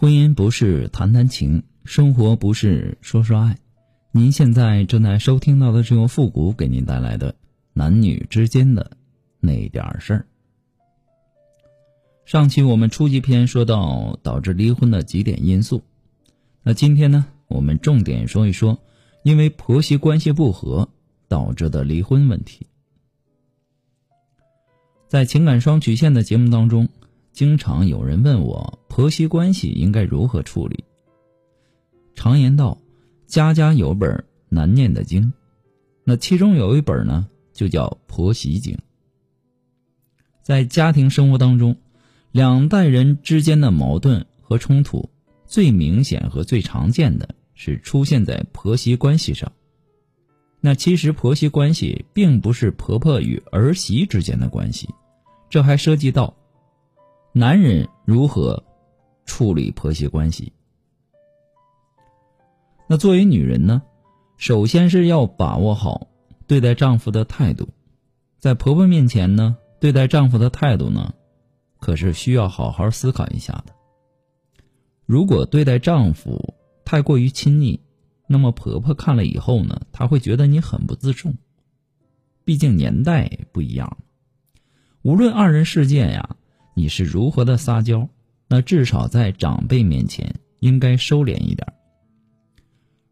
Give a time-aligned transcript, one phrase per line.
[0.00, 3.58] 婚姻不是谈谈情，生活不是说说爱。
[4.12, 7.34] 您现在正在收听到的是由复古给您带来的
[7.72, 8.92] 男女之间的
[9.40, 10.26] 那点事儿。
[12.24, 15.82] 上期我们初级篇说到导致离婚的几点因素，
[16.62, 18.78] 那今天呢，我们重点说一说
[19.24, 20.90] 因为婆媳关系不和
[21.26, 22.68] 导致的离婚问题。
[25.08, 26.88] 在情感双曲线的节目当中。
[27.38, 30.82] 经常有人问我婆媳关系应该如何处理。
[32.16, 32.76] 常言道，
[33.28, 35.32] 家家有本难念的经，
[36.02, 38.74] 那其中有一本呢，就叫《婆媳经》。
[40.42, 41.76] 在家庭生活当中，
[42.32, 45.08] 两代人之间的矛盾和冲突，
[45.46, 49.52] 最明显和最常见的是出现在婆媳关系上。
[50.60, 54.88] 那其实婆媳关系并不是婆婆与儿媳之间的关系，
[55.48, 56.34] 这还涉及到。
[57.32, 58.64] 男人如何
[59.26, 60.52] 处理婆媳关系？
[62.88, 63.82] 那作为女人呢？
[64.38, 66.08] 首先是要把握好
[66.46, 67.68] 对待丈夫的态度，
[68.38, 71.12] 在婆婆面前呢，对待丈夫的态度呢，
[71.78, 73.74] 可是需要好好思考一下的。
[75.04, 77.80] 如果对待丈夫太过于亲昵，
[78.26, 81.34] 那么婆婆看了以后呢，她会觉得你很不自重。
[82.44, 83.98] 毕竟年代不一样，
[85.02, 86.36] 无论二人世界呀。
[86.78, 88.08] 你是如何的撒娇？
[88.46, 91.66] 那至少在长辈面前应该收敛一点。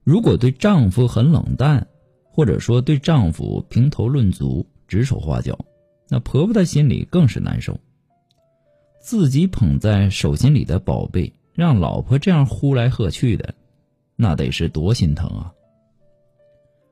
[0.05, 1.84] 如果对丈夫很冷淡，
[2.31, 5.59] 或者说对丈夫评头论足、指手画脚，
[6.09, 7.77] 那婆婆的心里更是难受。
[9.00, 13.53] 自己捧在手心里的宝贝，让老婆这样呼来喝去的，
[14.14, 15.53] 那得是多心疼啊！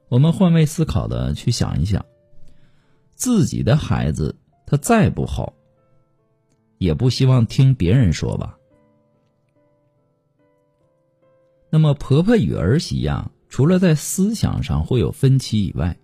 [0.08, 2.04] 我们换位思考的去想一想，
[3.14, 4.34] 自己的孩子
[4.66, 5.54] 他再不好。
[6.84, 8.58] 也不希望听别人说吧。
[11.70, 15.96] 那么婆婆与儿媳呀，除了在思想上会有分歧以外，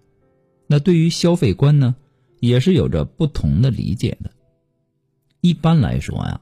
[0.66, 1.94] 那对于消费观呢，
[2.40, 4.30] 也是有着不同的理解的。
[5.42, 6.40] 一般来说呀，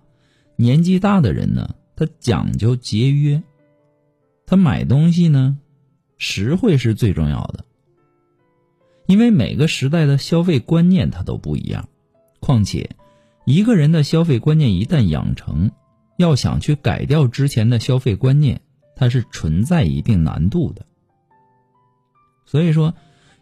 [0.57, 3.43] 年纪大的人呢，他讲究节约，
[4.47, 5.59] 他买东西呢，
[6.17, 7.65] 实惠是最重要的。
[9.07, 11.89] 因为每个时代的消费观念它都不一样，
[12.41, 12.89] 况且。
[13.49, 15.71] 一个人的消费观念一旦养成，
[16.19, 18.61] 要想去改掉之前的消费观念，
[18.95, 20.85] 它是存在一定难度的。
[22.45, 22.95] 所以说，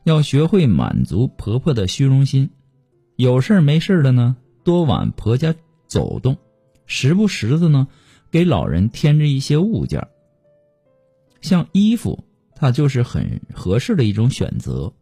[0.05, 2.51] 要学会满足婆婆的虚荣心，
[3.17, 5.57] 有事没事的呢，多往婆家
[5.89, 6.37] 走动，
[6.87, 7.89] 时不时的呢，
[8.31, 10.09] 给老人添置一些物件儿
[11.41, 12.23] 像衣服，
[12.55, 14.93] 它就是很合适的一种选择。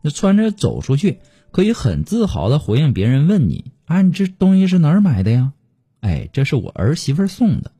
[0.00, 1.18] 那穿着走出去，
[1.56, 3.72] 可以很自豪的回应别人问你。
[3.86, 5.54] 啊，你这东西是哪儿买的呀？
[6.00, 7.72] 哎，这是我儿媳妇送的。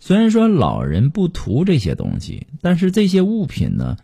[0.00, 3.96] 虽然说老人不图这些东西，但是这些物品呢，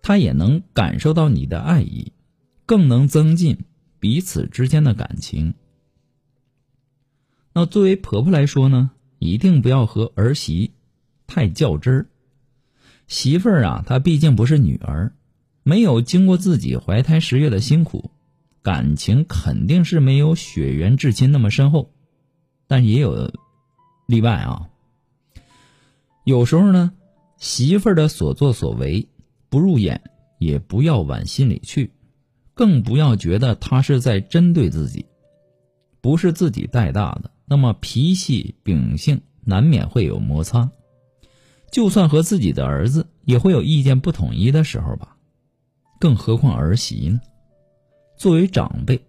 [0.00, 2.12] 他也能感受到你的爱意，
[2.64, 3.64] 更能增进
[3.98, 5.54] 彼此之间的感情。
[7.52, 10.70] 那作为婆婆来说呢，一定不要和儿媳
[11.26, 12.06] 太较真儿。
[13.08, 15.12] 媳妇儿啊，她毕竟不是女儿，
[15.68, 18.10] 没有经过自己怀胎十月的辛苦。
[18.62, 21.92] 感情肯定是没有血缘至亲那么深厚，
[22.66, 23.30] 但也有
[24.06, 24.70] 例外啊。
[26.24, 26.92] 有时候呢，
[27.36, 29.10] 媳妇儿的所作所为
[29.50, 30.00] 不入眼，
[30.38, 31.92] 也不要往心里去，
[32.54, 35.04] 更不要觉得他是在针对自己，
[36.00, 40.70] 不是自己带大的，那么脾气秉性难免会有摩擦。
[41.70, 45.17] 就算和自己的儿子也会有意见不统一的时候吧，
[45.98, 47.20] 更何况儿媳呢？
[48.16, 49.00] 作为长辈，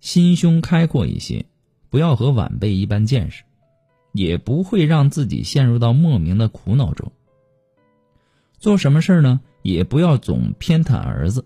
[0.00, 1.46] 心胸开阔一些，
[1.88, 3.42] 不要和晚辈一般见识，
[4.12, 7.10] 也不会让自己陷入到莫名的苦恼中。
[8.58, 9.40] 做什么事儿呢？
[9.62, 11.44] 也不要总偏袒儿子。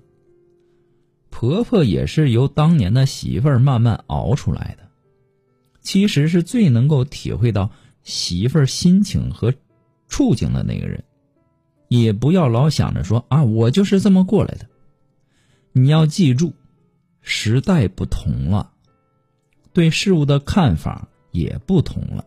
[1.30, 4.88] 婆婆也是由当年的媳妇儿慢慢熬出来的，
[5.80, 7.70] 其实是最能够体会到
[8.04, 9.52] 媳妇儿心情和
[10.06, 11.02] 处境的那个人。
[11.88, 14.66] 也不要老想着说啊，我就是这么过来的。
[15.76, 16.54] 你要记住。
[17.26, 18.70] 时代不同了，
[19.72, 22.26] 对事物的看法也不同了。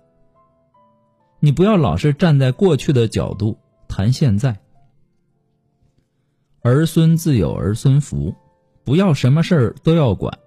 [1.39, 4.59] 你不要老是站在过去的角度谈现在。
[6.63, 8.33] 儿孙自有儿孙福，
[8.83, 10.39] 不要什么事儿都要管，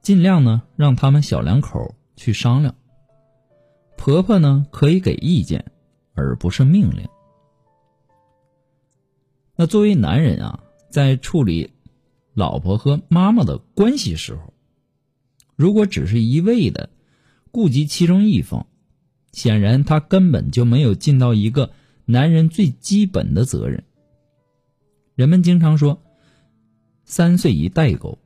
[0.00, 2.74] 尽量呢让他们小两口去商量。
[3.98, 5.70] 婆婆呢可以给意见，
[6.14, 7.06] 而不是命令。
[9.54, 11.74] 那作为男人啊，在处理。
[12.34, 14.52] 老婆和妈妈的关系时候，
[15.56, 16.88] 如果只是一味的
[17.50, 18.66] 顾及其中一方，
[19.32, 21.70] 显然他根本就没有尽到一个
[22.04, 23.84] 男人最基本的责任。
[25.14, 26.02] 人们经常说
[27.04, 28.18] “三岁一代沟”，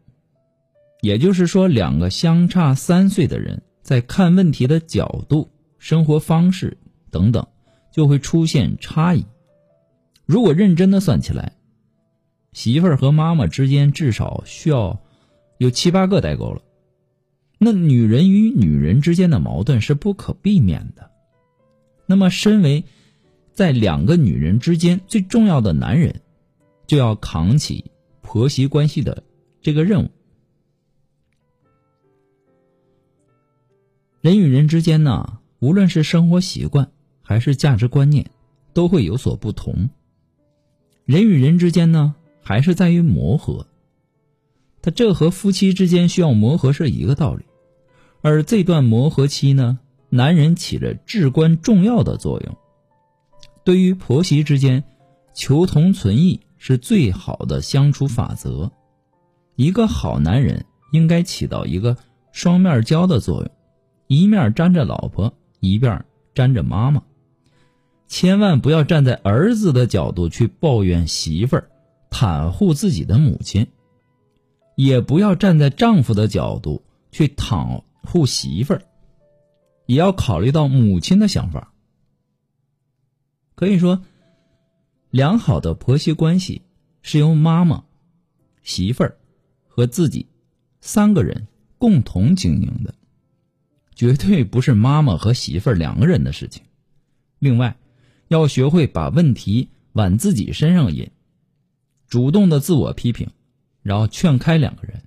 [1.03, 6.79] 也就是说，两个相差三岁的人在看问题的角度、生活方式
[7.11, 7.45] 等等，
[7.93, 9.27] 就会出现差异。
[10.25, 11.56] 如果认真的算起来，
[12.57, 14.99] 媳妇儿和妈妈之间至少需要
[15.59, 16.63] 有七八个代沟了。
[17.59, 21.11] 那女人与女人之间的矛盾是不可避免的。
[22.07, 22.85] 那么，身为
[23.53, 26.23] 在两个女人之间最重要的男人，
[26.87, 27.91] 就要扛起
[28.23, 29.23] 婆媳关系的
[29.61, 30.11] 这个任务。
[34.23, 38.31] 人与人之间呢，无论是生活习惯还是价值观念，
[38.73, 39.91] 都会有所不同。
[41.05, 42.15] 人与人之间呢，
[42.47, 43.67] 还是在于磨合。
[44.81, 47.45] 他这和夫妻之间需要磨合是一个道理，
[48.23, 52.57] 而这段磨合期呢，男人起着至关重要的作用。
[53.65, 54.85] 对于婆媳之间，
[55.35, 58.71] 求同存异是最好的相处法则。
[59.57, 61.97] 一个好男人应该起到一个
[62.31, 63.51] 双面胶的作用，
[64.07, 66.05] 一面粘着老婆，一面
[66.37, 67.03] 粘着妈妈。
[68.07, 71.71] 千万不要站在儿子的角度去抱怨媳妇儿，
[72.19, 73.67] 袒护自己的母亲；
[74.75, 76.83] 也不要站在丈夫的角度
[77.13, 78.83] 去袒护媳妇儿，
[79.85, 81.75] 也要考虑到母亲的想法。
[83.55, 84.03] 可以说，
[85.11, 86.63] 良好的婆媳关系
[87.03, 87.85] 是由妈妈、
[88.63, 89.19] 媳妇儿
[89.69, 90.27] 和自己
[90.81, 91.47] 三个人
[91.77, 92.95] 共同经营的，
[93.95, 96.63] 绝对不是妈妈和媳妇儿两个人的事情。
[97.39, 97.77] 另外，
[98.29, 101.11] 要学会把问题往自己身上引，
[102.09, 103.31] 主动的自我批评，
[103.83, 105.03] 然后劝开两个人。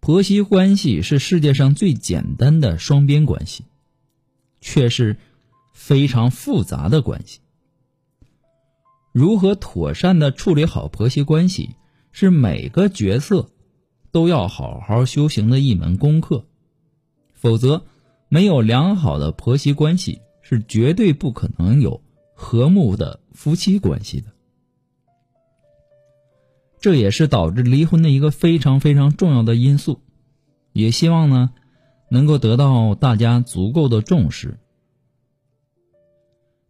[0.00, 3.64] 婆媳关系是世界上最简单的双边关系，
[4.60, 5.16] 却是
[5.72, 7.40] 非常复杂的关系。
[9.12, 11.76] 如何妥善的处理好婆媳关系，
[12.12, 13.50] 是每个角色
[14.10, 16.46] 都要好好修行的一门功课，
[17.34, 17.84] 否则
[18.28, 20.20] 没有良好的婆媳关系。
[20.42, 22.02] 是绝对不可能有
[22.34, 24.32] 和睦的夫妻关系的，
[26.80, 30.00] 这也是导致离婚的一个非常非常重要的因素。
[30.72, 31.50] 也希望呢，
[32.10, 34.58] 能够得到大家足够的重视。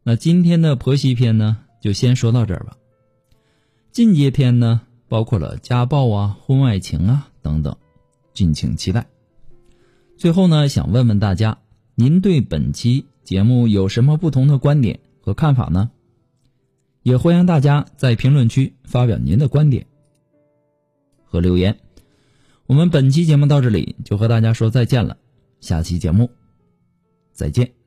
[0.02, 2.76] 那今天的婆媳篇呢，就先说到这儿吧。
[3.92, 7.76] 进阶篇呢，包括了家暴啊、婚外情啊等等，
[8.32, 9.06] 敬请期待。
[10.16, 11.58] 最后呢，想问问大家，
[11.94, 13.06] 您对本期？
[13.22, 15.90] 节目有什么不同的观点和看法呢？
[17.02, 19.86] 也欢迎大家在评论区发表您的观点
[21.30, 21.78] 和留言。
[22.66, 25.16] 我们本期节目到这里就和大家说再见了，
[25.60, 26.30] 下期节目
[27.32, 27.79] 再见。